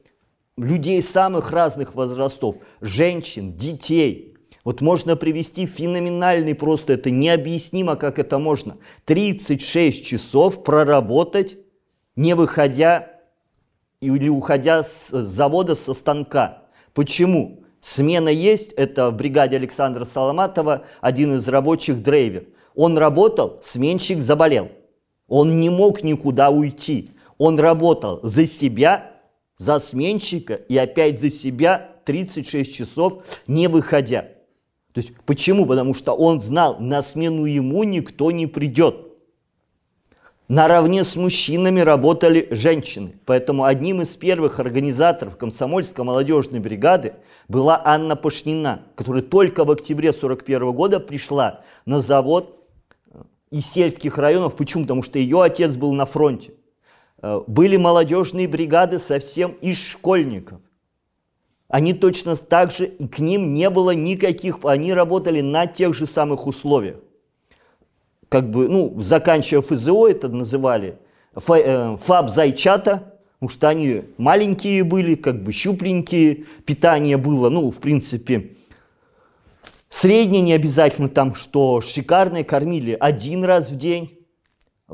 людей 0.57 1.01
самых 1.01 1.53
разных 1.53 1.95
возрастов, 1.95 2.57
женщин, 2.81 3.57
детей. 3.57 4.37
Вот 4.65 4.81
можно 4.81 5.15
привести 5.15 5.65
феноменальный 5.65 6.57
просто, 6.57 6.95
это 6.95 7.13
необъяснимо, 7.13 7.95
как 7.95 8.19
это 8.19 8.41
можно. 8.41 8.79
36 9.05 10.05
часов 10.05 10.65
проработать, 10.65 11.57
не 12.17 12.35
выходя 12.35 13.13
или 14.01 14.29
уходя 14.29 14.83
с 14.83 15.11
завода, 15.11 15.77
со 15.77 15.95
станка. 15.95 16.65
Почему? 16.95 17.63
Смена 17.81 18.31
есть, 18.31 18.73
это 18.73 19.11
в 19.11 19.15
бригаде 19.15 19.55
Александра 19.55 20.05
Соломатова, 20.05 20.85
один 21.01 21.37
из 21.37 21.47
рабочих 21.47 22.03
драйвер. 22.03 22.49
Он 22.75 22.99
работал, 22.99 23.61
сменщик 23.63 24.21
заболел. 24.21 24.69
Он 25.29 25.61
не 25.61 25.71
мог 25.71 26.03
никуда 26.03 26.51
уйти. 26.51 27.11
Он 27.39 27.59
работал 27.59 28.21
за 28.23 28.47
себя 28.47 29.13
за 29.57 29.79
сменщика 29.79 30.55
и 30.55 30.77
опять 30.77 31.21
за 31.21 31.31
себя 31.31 31.97
36 32.05 32.75
часов 32.75 33.25
не 33.47 33.69
выходя. 33.69 34.23
То 34.93 35.01
есть 35.01 35.13
почему? 35.27 35.67
Потому 35.67 35.93
что 35.93 36.13
он 36.13 36.41
знал, 36.41 36.79
на 36.79 37.03
смену 37.03 37.45
ему 37.45 37.85
никто 37.85 38.31
не 38.31 38.47
придет. 38.47 39.03
Наравне 40.49 41.03
с 41.03 41.17
мужчинами 41.17 41.81
работали 41.81 42.47
женщины. 42.53 43.19
Поэтому 43.25 43.65
одним 43.65 44.03
из 44.03 44.17
первых 44.17 44.61
организаторов 44.61 45.37
комсомольской 45.37 46.05
молодежной 46.05 46.61
бригады 46.61 47.15
была 47.49 47.83
Анна 47.85 48.15
Пашнина, 48.15 48.83
которая 48.95 49.23
только 49.23 49.65
в 49.65 49.71
октябре 49.73 50.11
1941 50.11 50.73
года 50.73 51.01
пришла 51.01 51.63
на 51.85 52.01
завод 52.01 52.56
из 53.51 53.67
сельских 53.67 54.19
районов. 54.19 54.57
Почему? 54.57 54.85
Потому 54.85 55.03
что 55.03 55.19
ее 55.19 55.43
отец 55.43 55.77
был 55.77 55.93
на 55.93 56.07
фронте. 56.07 56.53
Э, 57.23 57.41
были 57.47 57.77
молодежные 57.77 58.49
бригады 58.49 58.99
совсем 58.99 59.53
из 59.61 59.79
школьников. 59.79 60.61
Они 61.69 61.93
точно 61.93 62.37
так 62.37 62.71
же, 62.71 62.87
к 62.87 63.19
ним 63.19 63.53
не 63.53 63.71
было 63.71 63.91
никаких, 63.91 64.61
они 64.63 64.93
работали 64.93 65.41
на 65.41 65.67
тех 65.67 65.95
же 65.95 66.07
самых 66.07 66.47
условиях. 66.47 66.97
Как 68.29 68.51
бы, 68.51 68.69
ну, 68.69 69.01
заканчивая 69.01 69.63
ФЗО, 69.63 70.09
это 70.09 70.29
называли, 70.29 70.99
э, 71.35 71.97
ФАБ 71.97 72.31
зайчата, 72.31 73.15
потому 73.35 73.51
что 73.51 73.69
они 73.69 74.05
маленькие 74.17 74.85
были, 74.85 75.15
как 75.15 75.43
бы 75.43 75.53
щупленькие, 75.53 76.45
питание 76.65 77.17
было, 77.17 77.49
ну, 77.49 77.71
в 77.71 77.79
принципе, 77.79 78.53
среднее, 79.89 80.43
не 80.43 80.53
обязательно 80.53 81.09
там, 81.09 81.35
что 81.35 81.81
шикарное, 81.81 82.45
кормили 82.45 82.97
один 82.99 83.45
раз 83.45 83.71
в 83.71 83.77
день, 83.77 84.19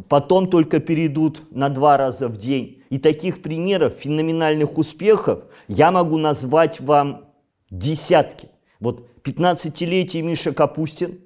потом 0.08 0.49
только 0.49 0.80
перейдут 0.80 1.42
на 1.50 1.68
два 1.68 1.96
раза 1.96 2.28
в 2.28 2.37
день. 2.37 2.82
И 2.90 2.99
таких 2.99 3.42
примеров 3.42 3.94
феноменальных 3.94 4.78
успехов 4.78 5.44
я 5.68 5.90
могу 5.90 6.18
назвать 6.18 6.80
вам 6.80 7.26
десятки. 7.70 8.49
Вот 8.80 9.08
15-летний 9.22 10.22
Миша 10.22 10.52
Капустин, 10.52 11.20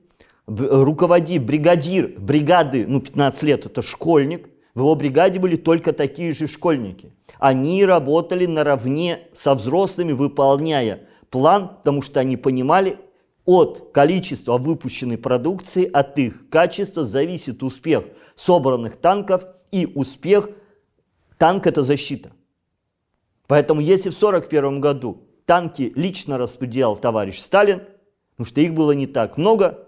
руководит 0.46 1.44
бригадир 1.44 2.14
бригады, 2.18 2.86
ну 2.86 3.00
15 3.00 3.42
лет, 3.42 3.66
это 3.66 3.82
школьник, 3.82 4.48
в 4.74 4.80
его 4.80 4.94
бригаде 4.94 5.38
были 5.38 5.56
только 5.56 5.92
такие 5.92 6.34
же 6.34 6.46
школьники. 6.46 7.10
Они 7.38 7.84
работали 7.84 8.44
наравне 8.44 9.20
со 9.32 9.54
взрослыми, 9.54 10.12
выполняя 10.12 11.00
план, 11.30 11.68
потому 11.78 12.02
что 12.02 12.20
они 12.20 12.36
понимали, 12.36 12.98
от 13.46 13.92
количества 13.92 14.58
выпущенной 14.58 15.16
продукции, 15.16 15.88
от 15.90 16.18
их 16.18 16.48
качества 16.50 17.04
зависит 17.04 17.62
успех 17.62 18.04
собранных 18.34 18.96
танков 18.96 19.46
и 19.70 19.86
успех, 19.94 20.50
танк– 21.38 21.66
это 21.68 21.82
защита. 21.82 22.32
Поэтому 23.46 23.80
если 23.80 24.10
в 24.10 24.16
1941 24.16 24.80
году 24.80 25.22
танки 25.44 25.92
лично 25.94 26.36
распределял 26.36 26.96
товарищ 26.96 27.38
Сталин, 27.38 27.82
потому 28.32 28.48
что 28.48 28.60
их 28.60 28.74
было 28.74 28.92
не 28.92 29.06
так 29.06 29.38
много, 29.38 29.86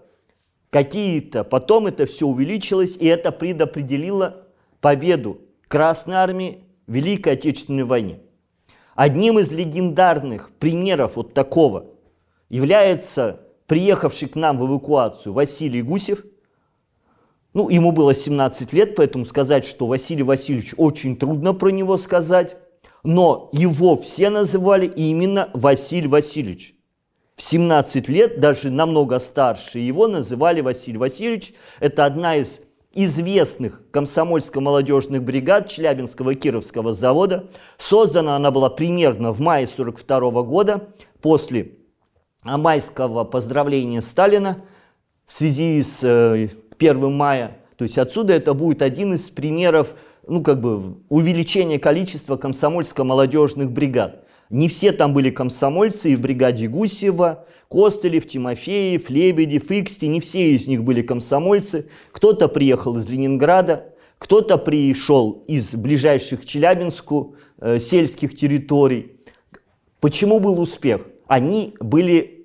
какие-то, 0.69 1.43
потом 1.43 1.87
это 1.87 2.05
все 2.05 2.25
увеличилось, 2.25 2.95
и 2.95 3.05
это 3.05 3.31
предопределило 3.33 4.47
победу 4.79 5.41
Красной 5.67 6.15
Армии 6.15 6.59
в 6.87 6.93
Великой 6.93 7.33
Отечественной 7.33 7.83
войне. 7.83 8.19
Одним 8.95 9.39
из 9.39 9.51
легендарных 9.51 10.51
примеров 10.51 11.17
вот 11.17 11.33
такого 11.33 11.87
является 12.49 13.41
приехавший 13.69 14.27
к 14.27 14.35
нам 14.35 14.57
в 14.57 14.65
эвакуацию 14.65 15.31
Василий 15.31 15.83
Гусев. 15.83 16.25
Ну, 17.53 17.69
ему 17.69 17.91
было 17.91 18.13
17 18.13 18.73
лет, 18.73 18.95
поэтому 18.95 19.25
сказать, 19.25 19.63
что 19.63 19.87
Василий 19.87 20.23
Васильевич, 20.23 20.73
очень 20.75 21.15
трудно 21.15 21.53
про 21.53 21.69
него 21.69 21.97
сказать. 21.97 22.57
Но 23.03 23.49
его 23.53 23.95
все 23.95 24.29
называли 24.29 24.87
именно 24.87 25.49
Василий 25.53 26.07
Васильевич. 26.07 26.75
В 27.35 27.43
17 27.43 28.09
лет, 28.09 28.39
даже 28.39 28.69
намного 28.71 29.19
старше 29.19 29.79
его, 29.79 30.07
называли 30.07 30.61
Василий 30.61 30.97
Васильевич. 30.97 31.53
Это 31.79 32.05
одна 32.05 32.35
из 32.35 32.61
известных 32.93 33.83
комсомольско-молодежных 33.91 35.21
бригад 35.21 35.69
Челябинского 35.69 36.33
Кировского 36.33 36.93
завода. 36.93 37.49
Создана 37.77 38.35
она 38.35 38.49
была 38.49 38.69
примерно 38.69 39.31
в 39.31 39.39
мае 39.39 39.67
42 39.67 40.41
года, 40.43 40.89
после 41.21 41.78
майского 42.57 43.23
поздравления 43.23 44.01
Сталина 44.01 44.57
в 45.25 45.31
связи 45.31 45.83
с 45.83 46.03
1 46.03 46.49
э, 46.79 46.93
мая. 47.09 47.57
То 47.77 47.83
есть 47.83 47.97
отсюда 47.97 48.33
это 48.33 48.53
будет 48.53 48.81
один 48.81 49.13
из 49.13 49.29
примеров 49.29 49.95
ну, 50.27 50.43
как 50.43 50.61
бы, 50.61 50.97
увеличения 51.09 51.79
количества 51.79 52.37
комсомольско-молодежных 52.37 53.71
бригад. 53.71 54.25
Не 54.49 54.67
все 54.67 54.91
там 54.91 55.13
были 55.13 55.29
комсомольцы, 55.29 56.11
и 56.11 56.15
в 56.15 56.21
бригаде 56.21 56.67
Гусева, 56.67 57.45
Костылев, 57.67 58.27
Тимофеев, 58.27 59.09
Лебедев, 59.09 59.69
Иксти, 59.69 60.07
не 60.07 60.19
все 60.19 60.53
из 60.53 60.67
них 60.67 60.83
были 60.83 61.01
комсомольцы. 61.01 61.87
Кто-то 62.11 62.47
приехал 62.47 62.97
из 62.97 63.07
Ленинграда, 63.09 63.93
кто-то 64.17 64.57
пришел 64.57 65.43
из 65.47 65.75
ближайших 65.75 66.45
Челябинску 66.45 67.35
э, 67.59 67.79
сельских 67.79 68.35
территорий. 68.35 69.13
Почему 69.99 70.39
был 70.39 70.59
успех? 70.59 71.07
Они 71.27 71.75
были 71.79 72.38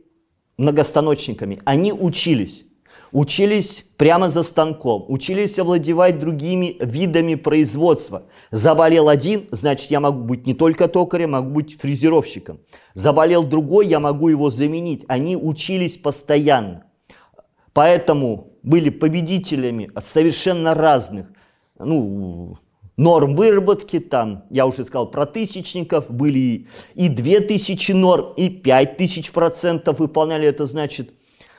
многостаночниками, 0.59 1.61
они 1.65 1.93
учились. 1.93 2.65
Учились 3.13 3.87
прямо 3.97 4.29
за 4.29 4.43
станком, 4.43 5.05
учились 5.09 5.57
овладевать 5.61 6.19
другими 6.19 6.77
видами 6.81 7.37
производства. 7.37 8.25
Заболел 8.51 9.09
один, 9.09 9.47
значит, 9.53 9.93
я 9.93 10.01
могу 10.01 10.23
быть 10.23 10.47
не 10.47 10.55
только 10.55 10.89
токарем, 10.89 11.31
могу 11.31 11.51
быть 11.51 11.81
фрезеровщиком. 11.81 12.59
Заболел 12.95 13.45
другой, 13.45 13.87
я 13.87 14.01
могу 14.01 14.29
его 14.29 14.51
заменить. 14.51 15.05
Они 15.07 15.37
учились 15.37 15.97
постоянно. 15.97 16.87
Поэтому 17.73 18.55
были 18.65 18.91
победителями 18.91 19.93
от 19.95 20.05
совершенно 20.05 20.75
разных 20.75 21.29
ну, 21.79 22.59
норм 22.97 23.35
выработки, 23.35 23.99
там, 24.01 24.45
я 24.51 24.67
уже 24.67 24.85
сказал 24.85 25.11
про 25.11 25.27
тысячников, 25.27 26.11
были 26.11 26.69
и 26.95 27.09
2000 27.09 27.93
норм, 27.93 28.33
и 28.37 28.49
5000 28.49 29.31
процентов 29.33 29.99
выполняли, 29.99 30.47
это 30.47 30.67
значит, 30.67 31.13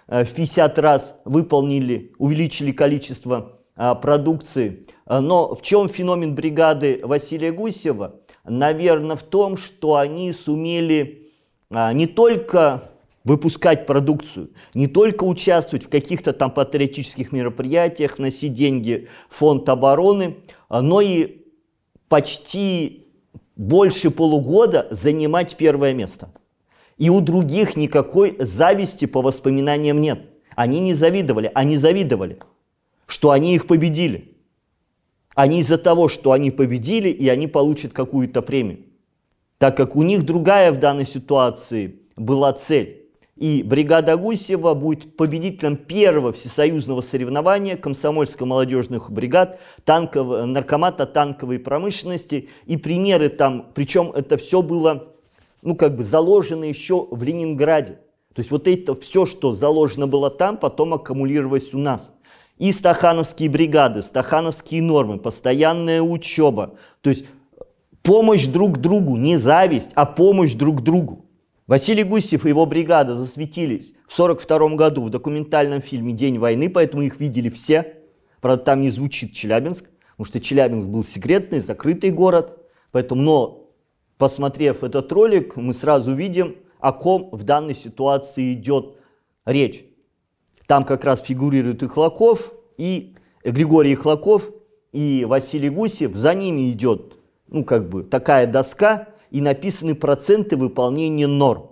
э, 0.07 0.23
в 0.23 0.33
50 0.33 0.79
раз 0.79 1.15
выполнили, 1.25 2.13
увеличили 2.17 2.71
количество 2.71 3.59
а, 3.75 3.95
продукции. 3.95 4.85
Э, 5.05 5.19
но 5.19 5.55
в 5.55 5.61
чем 5.61 5.89
феномен 5.89 6.35
бригады 6.35 7.01
Василия 7.03 7.51
Гусева? 7.51 8.15
Наверное, 8.43 9.15
в 9.15 9.23
том, 9.23 9.57
что 9.57 9.95
они 9.95 10.31
сумели 10.31 11.23
не 11.71 12.05
только 12.05 12.94
выпускать 13.25 13.85
продукцию, 13.85 14.51
не 14.73 14.87
только 14.87 15.25
участвовать 15.25 15.85
в 15.85 15.89
каких-то 15.89 16.31
там 16.31 16.51
патриотических 16.51 17.33
мероприятиях, 17.33 18.19
носить 18.19 18.53
деньги 18.53 19.09
в 19.29 19.35
фонд 19.35 19.67
обороны, 19.67 20.37
но 20.69 21.01
и 21.01 21.41
почти 22.07 23.07
больше 23.55 24.11
полугода 24.11 24.87
занимать 24.91 25.57
первое 25.57 25.93
место. 25.93 26.31
И 26.97 27.09
у 27.09 27.19
других 27.19 27.75
никакой 27.75 28.37
зависти 28.39 29.05
по 29.05 29.21
воспоминаниям 29.21 29.99
нет. 29.99 30.21
Они 30.55 30.79
не 30.79 30.93
завидовали, 30.93 31.51
они 31.53 31.75
завидовали, 31.75 32.39
что 33.07 33.31
они 33.31 33.55
их 33.55 33.67
победили. 33.67 34.37
Они 35.33 35.59
из-за 35.59 35.77
того, 35.77 36.07
что 36.07 36.31
они 36.31 36.51
победили, 36.51 37.09
и 37.09 37.27
они 37.27 37.47
получат 37.47 37.91
какую-то 37.91 38.41
премию. 38.41 38.85
Так 39.57 39.75
как 39.75 39.95
у 39.95 40.03
них 40.03 40.23
другая 40.23 40.71
в 40.71 40.79
данной 40.79 41.05
ситуации 41.05 42.03
была 42.15 42.53
цель. 42.53 43.04
И 43.37 43.63
бригада 43.63 44.15
Гусева 44.15 44.73
будет 44.75 45.17
победителем 45.17 45.75
первого 45.75 46.31
всесоюзного 46.31 47.01
соревнования 47.01 47.75
комсомольско-молодежных 47.75 49.11
бригад 49.11 49.59
танков, 49.83 50.45
наркомата 50.47 51.05
танковой 51.05 51.59
промышленности. 51.59 52.47
И 52.65 52.77
примеры 52.77 53.27
там, 53.27 53.71
причем 53.75 54.11
это 54.11 54.37
все 54.37 54.61
было 54.61 55.15
ну, 55.65 55.75
как 55.75 55.97
бы 55.97 56.03
заложено 56.03 56.63
еще 56.63 57.07
в 57.11 57.21
Ленинграде. 57.23 57.99
То 58.33 58.39
есть 58.39 58.51
вот 58.51 58.67
это 58.67 58.95
все, 58.95 59.25
что 59.25 59.53
заложено 59.53 60.07
было 60.07 60.29
там, 60.29 60.57
потом 60.57 60.93
аккумулировалось 60.93 61.73
у 61.73 61.77
нас. 61.77 62.11
И 62.57 62.71
стахановские 62.71 63.49
бригады, 63.49 64.01
стахановские 64.01 64.81
нормы, 64.81 65.17
постоянная 65.17 66.01
учеба. 66.01 66.75
То 67.01 67.09
есть 67.09 67.25
помощь 68.01 68.45
друг 68.45 68.77
другу, 68.77 69.17
не 69.17 69.37
зависть, 69.37 69.91
а 69.95 70.05
помощь 70.05 70.53
друг 70.53 70.81
другу. 70.81 71.24
Василий 71.67 72.03
Гусев 72.03 72.45
и 72.45 72.49
его 72.49 72.67
бригада 72.67 73.15
засветились 73.15 73.93
в 74.05 74.13
1942 74.19 74.75
году 74.75 75.03
в 75.03 75.09
документальном 75.09 75.81
фильме 75.81 76.13
«День 76.13 76.37
войны», 76.37 76.69
поэтому 76.69 77.01
их 77.01 77.19
видели 77.19 77.49
все. 77.49 78.03
Правда, 78.39 78.63
там 78.63 78.81
не 78.83 78.91
звучит 78.91 79.33
Челябинск, 79.33 79.85
потому 80.11 80.25
что 80.25 80.39
Челябинск 80.39 80.87
был 80.87 81.03
секретный, 81.03 81.61
закрытый 81.61 82.11
город. 82.11 82.59
Поэтому, 82.91 83.21
но 83.21 83.71
посмотрев 84.19 84.83
этот 84.83 85.11
ролик, 85.11 85.55
мы 85.55 85.73
сразу 85.73 86.13
видим, 86.13 86.55
о 86.79 86.93
ком 86.93 87.29
в 87.31 87.41
данной 87.41 87.73
ситуации 87.73 88.53
идет 88.53 88.97
речь. 89.45 89.85
Там 90.67 90.83
как 90.83 91.03
раз 91.03 91.21
фигурирует 91.21 91.81
и 91.81 91.87
Хлаков, 91.87 92.53
и 92.77 93.15
Григорий 93.43 93.95
Хлаков, 93.95 94.51
и 94.91 95.25
Василий 95.27 95.69
Гусев. 95.69 96.13
За 96.13 96.35
ними 96.35 96.69
идет, 96.71 97.15
ну, 97.47 97.65
как 97.65 97.89
бы, 97.89 98.03
такая 98.03 98.45
доска, 98.45 99.07
и 99.31 99.41
написаны 99.41 99.95
проценты 99.95 100.57
выполнения 100.57 101.27
норм. 101.27 101.71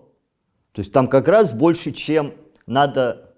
То 0.72 0.80
есть 0.82 0.92
там 0.92 1.08
как 1.08 1.28
раз 1.28 1.54
больше, 1.54 1.92
чем 1.92 2.34
надо 2.66 3.36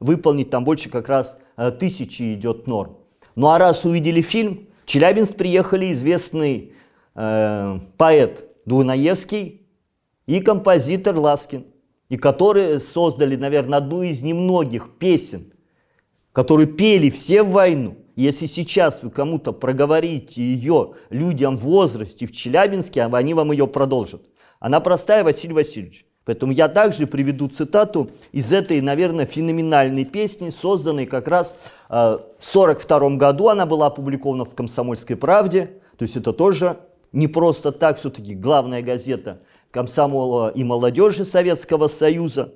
выполнить, 0.00 0.50
там 0.50 0.64
больше 0.64 0.88
как 0.88 1.08
раз 1.08 1.36
э, 1.56 1.70
тысячи 1.70 2.34
идет 2.34 2.66
норм. 2.66 2.98
Ну 3.34 3.48
а 3.48 3.58
раз 3.58 3.84
увидели 3.84 4.20
фильм, 4.22 4.68
в 4.84 4.86
Челябинск 4.86 5.34
приехали 5.34 5.92
известный 5.92 6.72
э, 7.14 7.78
поэт 7.96 8.48
Дунаевский 8.64 9.62
и 10.26 10.40
композитор 10.40 11.16
Ласкин, 11.16 11.66
и 12.08 12.16
которые 12.16 12.80
создали, 12.80 13.36
наверное, 13.36 13.78
одну 13.78 14.02
из 14.02 14.22
немногих 14.22 14.90
песен, 14.98 15.52
которые 16.32 16.66
пели 16.66 17.10
все 17.10 17.42
в 17.42 17.50
войну, 17.50 17.96
если 18.22 18.46
сейчас 18.46 19.02
вы 19.02 19.10
кому-то 19.10 19.52
проговорите 19.52 20.42
ее 20.42 20.94
людям 21.10 21.56
в 21.56 21.62
возрасте 21.62 22.26
в 22.26 22.32
Челябинске, 22.32 23.02
они 23.02 23.34
вам 23.34 23.52
ее 23.52 23.66
продолжат. 23.66 24.22
Она 24.60 24.80
простая, 24.80 25.24
Василий 25.24 25.54
Васильевич. 25.54 26.04
Поэтому 26.24 26.52
я 26.52 26.68
также 26.68 27.06
приведу 27.06 27.48
цитату 27.48 28.10
из 28.32 28.52
этой, 28.52 28.80
наверное, 28.82 29.24
феноменальной 29.24 30.04
песни, 30.04 30.50
созданной 30.50 31.06
как 31.06 31.26
раз 31.26 31.54
э, 31.88 31.94
в 31.94 32.54
1942 32.54 33.10
году. 33.16 33.48
Она 33.48 33.64
была 33.64 33.86
опубликована 33.86 34.44
в 34.44 34.54
«Комсомольской 34.54 35.16
правде». 35.16 35.80
То 35.96 36.02
есть 36.02 36.16
это 36.16 36.34
тоже 36.34 36.80
не 37.12 37.28
просто 37.28 37.72
так, 37.72 37.98
все-таки 37.98 38.34
главная 38.34 38.82
газета 38.82 39.40
комсомола 39.70 40.50
и 40.50 40.64
молодежи 40.64 41.24
Советского 41.24 41.88
Союза. 41.88 42.52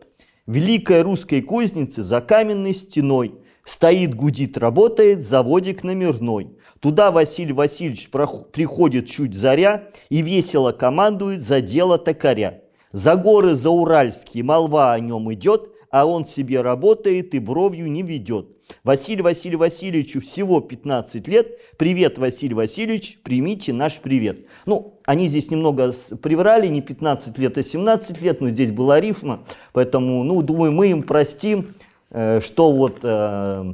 Великая 0.47 1.03
русской 1.03 1.41
кузница 1.41 2.03
за 2.03 2.21
каменной 2.21 2.75
стеной 2.75 3.37
Стоит, 3.65 4.15
гудит, 4.15 4.59
работает 4.59 5.23
заводик 5.23 5.85
номерной. 5.85 6.51
Туда 6.81 7.13
Василий 7.13 7.53
Васильевич 7.53 8.11
приходит 8.11 9.07
чуть 9.07 9.35
заря 9.35 9.89
и 10.09 10.21
весело 10.21 10.73
командует 10.73 11.43
за 11.43 11.61
дело 11.61 11.97
токаря. 11.97 12.63
За 12.91 13.17
горы 13.17 13.55
за 13.55 13.71
Уральские 13.71 14.43
молва 14.45 14.93
о 14.93 15.01
нем 15.01 15.33
идет, 15.33 15.71
а 15.91 16.07
он 16.07 16.27
себе 16.27 16.61
работает 16.61 17.35
и 17.35 17.39
бровью 17.39 17.91
не 17.91 18.03
ведет. 18.03 18.49
Василий 18.83 19.23
Василий 19.23 19.57
Васильевичу 19.57 20.21
всего 20.21 20.61
15 20.61 21.29
лет. 21.29 21.59
Привет, 21.77 22.19
Василий 22.19 22.55
Васильевич, 22.55 23.19
примите 23.23 23.73
наш 23.73 24.01
привет. 24.01 24.47
Ну, 24.67 25.01
они 25.05 25.29
здесь 25.29 25.51
немного 25.51 25.93
приврали, 26.21 26.67
не 26.69 26.81
15 26.81 27.39
лет, 27.39 27.59
а 27.59 27.63
17 27.63 28.21
лет, 28.23 28.41
но 28.41 28.51
здесь 28.51 28.73
была 28.73 29.01
рифма, 29.01 29.45
поэтому, 29.73 30.25
ну, 30.25 30.43
думаю, 30.43 30.73
мы 30.73 30.91
им 30.91 31.03
простим. 31.03 31.75
Э, 32.13 32.41
что 32.41 32.73
вот 32.73 32.99
э, 33.03 33.73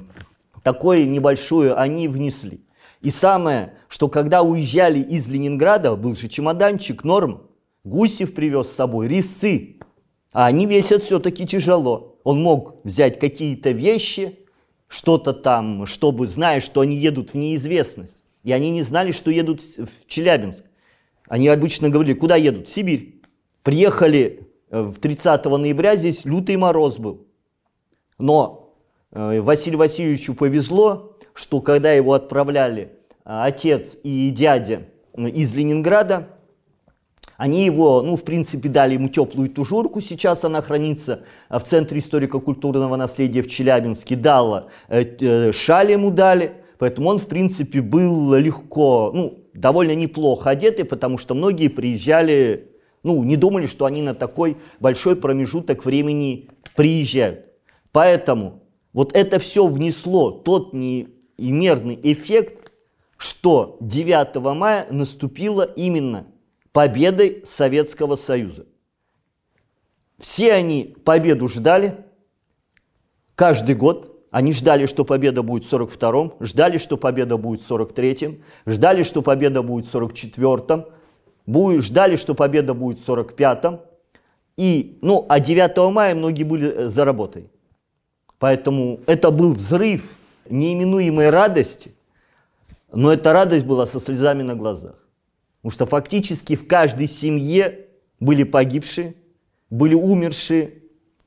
такое 0.62 1.05
небольшое 1.05 1.74
они 1.74 2.07
внесли. 2.07 2.61
И 3.01 3.11
самое, 3.11 3.74
что 3.88 4.09
когда 4.09 4.42
уезжали 4.42 5.01
из 5.01 5.29
Ленинграда, 5.29 5.96
был 5.96 6.14
же 6.14 6.29
чемоданчик 6.29 7.03
норм, 7.05 7.42
Гусев 7.83 8.35
привез 8.35 8.68
с 8.68 8.77
собой, 8.77 9.09
резцы, 9.09 9.77
а 10.33 10.46
они 10.46 10.66
весят 10.66 11.05
все-таки 11.05 11.46
тяжело. 11.46 12.18
Он 12.22 12.40
мог 12.40 12.77
взять 12.85 13.18
какие-то 13.18 13.70
вещи, 13.70 14.38
что-то 14.87 15.33
там, 15.33 15.87
чтобы, 15.87 16.29
зная, 16.29 16.61
что 16.61 16.81
они 16.81 16.96
едут 16.96 17.31
в 17.31 17.35
неизвестность. 17.35 18.22
И 18.44 18.53
они 18.53 18.70
не 18.70 18.83
знали, 18.83 19.11
что 19.11 19.31
едут 19.31 19.62
в 19.62 20.07
Челябинск. 20.07 20.64
Они 21.29 21.48
обычно 21.48 21.88
говорили, 21.88 22.14
куда 22.14 22.37
едут? 22.37 22.68
В 22.68 22.72
Сибирь. 22.72 23.20
Приехали 23.62 24.48
э, 24.70 24.83
в 24.83 24.98
30 24.98 25.44
ноября, 25.44 25.96
здесь 25.96 26.24
лютый 26.24 26.57
мороз 26.57 26.98
был. 26.98 27.28
Но 28.18 28.74
э, 29.12 29.40
Василию 29.40 29.78
Васильевичу 29.78 30.35
повезло, 30.35 31.16
что 31.35 31.61
когда 31.61 31.92
его 31.92 32.14
отправляли 32.14 32.83
э, 32.83 32.88
отец 33.24 33.96
и 34.02 34.31
дядя 34.31 34.83
из 35.16 35.54
Ленинграда, 35.54 36.28
они 37.37 37.64
его, 37.64 38.02
ну, 38.02 38.16
в 38.16 38.24
принципе, 38.24 38.68
дали 38.68 38.94
ему 38.94 39.09
теплую 39.09 39.48
тужурку, 39.48 40.00
сейчас 40.00 40.44
она 40.44 40.61
хранится 40.61 41.22
в 41.48 41.61
Центре 41.61 42.00
историко-культурного 42.00 42.96
наследия 42.96 43.42
в 43.42 43.46
Челябинске, 43.48 44.16
дала, 44.16 44.66
шаль 45.52 45.92
ему 45.92 46.11
дали, 46.11 46.54
поэтому 46.78 47.11
он, 47.11 47.18
в 47.18 47.28
принципе, 47.28 47.81
был 47.81 48.35
легко, 48.35 49.12
ну, 49.14 49.44
довольно 49.54 49.94
неплохо 49.94 50.50
одетый, 50.50 50.85
потому 50.85 51.16
что 51.16 51.37
многие 51.37 51.68
приезжали, 51.68 52.72
ну, 53.04 53.22
не 53.22 53.37
думали, 53.37 53.66
что 53.66 53.85
они 53.85 54.02
на 54.02 54.14
такой 54.14 54.57
большой 54.81 55.14
промежуток 55.14 55.85
времени 55.85 56.48
приезжают. 56.74 57.48
Поэтому 57.92 58.62
вот 58.92 59.14
это 59.16 59.38
все 59.38 59.66
внесло 59.66 60.31
тот 60.31 60.72
неимерный 60.72 61.98
эффект, 62.03 62.72
что 63.16 63.77
9 63.81 64.37
мая 64.57 64.87
наступило 64.90 65.62
именно 65.62 66.27
победой 66.72 67.42
Советского 67.44 68.16
Союза. 68.16 68.66
Все 70.18 70.53
они 70.53 70.96
победу 71.05 71.48
ждали, 71.48 72.05
каждый 73.35 73.74
год. 73.74 74.14
Они 74.31 74.53
ждали, 74.53 74.85
что 74.85 75.07
победа 75.07 75.42
будет 75.42 75.64
в 75.64 75.72
42-м, 75.72 76.35
ждали, 76.40 76.77
что 76.77 76.98
победа 76.98 77.38
будет 77.38 77.62
в 77.62 77.70
43-м, 77.70 78.42
ждали, 78.66 79.03
что 79.03 79.22
победа 79.22 79.62
будет 79.62 79.87
в 79.87 79.96
44-м, 79.96 80.85
ждали, 81.81 82.16
что 82.16 82.35
победа 82.35 82.74
будет 82.74 82.98
в 82.98 83.09
45-м. 83.09 83.81
И, 84.59 84.98
ну, 85.01 85.24
а 85.31 85.40
9 85.40 85.92
мая 85.92 86.14
многие 86.14 86.42
были 86.42 86.70
э, 86.70 86.87
за 86.88 87.07
работой. 87.07 87.48
Поэтому 88.38 89.01
это 89.07 89.31
был 89.31 89.55
взрыв 89.55 90.16
неименуемой 90.48 91.31
радости, 91.31 91.94
но 92.92 93.12
эта 93.12 93.33
радость 93.33 93.64
была 93.64 93.87
со 93.87 94.01
слезами 94.01 94.42
на 94.42 94.55
глазах. 94.55 94.94
Потому 95.61 95.72
что 95.72 95.87
фактически 95.87 96.55
в 96.57 96.66
каждой 96.66 97.09
семье 97.09 97.87
были 98.20 98.44
погибшие, 98.44 99.14
были 99.70 99.94
умершие 99.94 100.83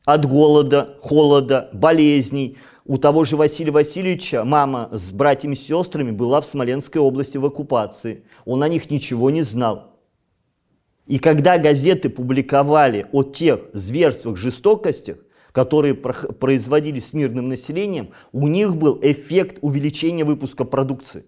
от 0.06 0.26
голода, 0.26 0.97
холода, 1.02 1.69
болезней. 1.74 2.58
У 2.86 2.97
того 2.97 3.26
же 3.26 3.36
Василия 3.38 3.71
Васильевича 3.71 4.43
мама 4.43 4.89
с 4.91 5.12
братьями 5.12 5.54
и 5.54 5.58
сестрами 5.58 6.12
была 6.12 6.41
в 6.41 6.45
Смоленской 6.45 7.02
области 7.02 7.38
в 7.38 7.45
оккупации. 7.45 8.24
Он 8.45 8.63
о 8.63 8.69
них 8.69 8.89
ничего 8.89 9.30
не 9.30 9.43
знал. 9.43 10.00
И 11.08 11.19
когда 11.19 11.58
газеты 11.58 12.10
публиковали 12.10 13.06
о 13.12 13.24
тех 13.24 13.69
зверствах, 13.74 14.38
жестокостях, 14.38 15.17
которые 15.52 15.96
производились 15.96 17.10
с 17.10 17.14
мирным 17.14 17.50
населением, 17.50 18.12
у 18.32 18.48
них 18.48 18.76
был 18.76 19.00
эффект 19.02 19.58
увеличения 19.62 20.24
выпуска 20.24 20.66
продукции. 20.66 21.26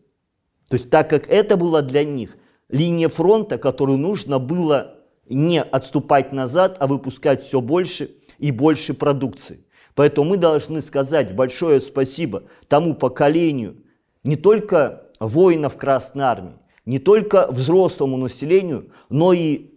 То 0.69 0.77
есть 0.77 0.89
так 0.89 1.09
как 1.09 1.27
это 1.27 1.57
было 1.57 1.81
для 1.81 2.03
них 2.03 2.37
линия 2.69 3.09
фронта, 3.09 3.57
которую 3.57 3.97
нужно 3.97 4.39
было 4.39 4.95
не 5.29 5.61
отступать 5.61 6.31
назад, 6.31 6.77
а 6.79 6.87
выпускать 6.87 7.43
все 7.43 7.61
больше 7.61 8.11
и 8.39 8.51
больше 8.51 8.93
продукции. 8.93 9.65
Поэтому 9.95 10.31
мы 10.31 10.37
должны 10.37 10.81
сказать 10.81 11.35
большое 11.35 11.79
спасибо 11.79 12.43
тому 12.67 12.95
поколению, 12.95 13.83
не 14.23 14.35
только 14.35 15.11
воинов 15.19 15.77
Красной 15.77 16.23
Армии, 16.23 16.53
не 16.85 16.99
только 16.99 17.47
взрослому 17.51 18.17
населению, 18.17 18.91
но 19.09 19.33
и 19.33 19.71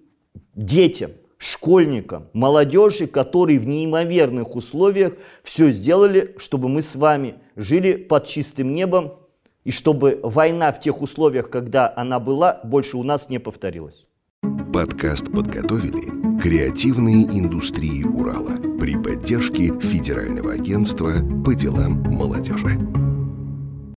детям, 0.55 1.13
школьникам, 1.39 2.29
молодежи, 2.33 3.07
которые 3.07 3.59
в 3.59 3.67
неимоверных 3.67 4.57
условиях 4.57 5.15
все 5.43 5.71
сделали, 5.71 6.35
чтобы 6.39 6.69
мы 6.69 6.83
с 6.83 6.97
вами 6.97 7.35
жили 7.57 7.95
под 7.95 8.27
чистым 8.27 8.75
небом 8.75 9.15
и 9.65 9.71
чтобы 9.71 10.21
война 10.23 10.73
в 10.73 10.81
тех 10.81 11.03
условиях, 11.03 11.51
когда 11.51 11.93
она 11.97 12.21
была, 12.21 12.61
больше 12.65 12.97
у 12.97 13.03
нас 13.03 13.29
не 13.29 13.39
повторилась. 13.39 14.07
Подкаст 14.73 15.33
подготовили 15.33 16.39
креативные 16.41 17.25
индустрии 17.25 18.05
Урала 18.05 18.59
при 18.79 18.95
поддержке 18.95 19.73
Федерального 19.81 20.53
агентства 20.53 21.15
по 21.45 21.55
делам 21.55 22.03
молодежи. 22.03 22.79